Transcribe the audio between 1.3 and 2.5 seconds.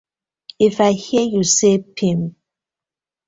say pipp.